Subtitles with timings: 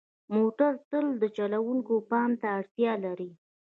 [0.35, 3.29] موټر تل د چلوونکي پام ته اړتیا لري.